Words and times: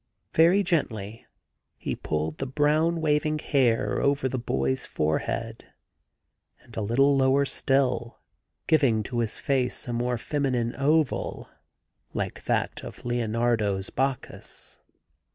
Very 0.33 0.63
gently 0.63 1.27
he 1.77 1.95
pulled 1.95 2.39
the 2.39 2.47
brown 2.47 3.01
waving 3.01 3.37
hair 3.37 4.01
over 4.01 4.27
the 4.27 4.39
boy's 4.39 4.83
forehead, 4.87 5.63
and 6.63 6.75
a 6.75 6.81
little 6.81 7.15
lower 7.15 7.45
still, 7.45 8.19
giving 8.65 9.03
to 9.03 9.19
his 9.19 9.37
face 9.37 9.87
a 9.87 9.93
more 9.93 10.17
feminine 10.17 10.73
oval, 10.75 11.49
like 12.15 12.45
that 12.45 12.83
of 12.83 13.05
Leonardo's 13.05 13.91
'Bacchus. 13.91 14.79